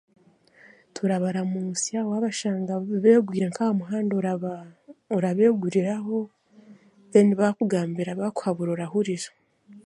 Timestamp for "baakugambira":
7.39-8.11